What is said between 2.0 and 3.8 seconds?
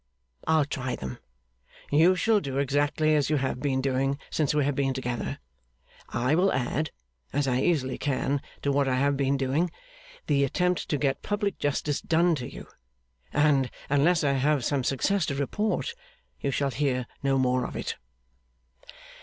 shall do exactly as you have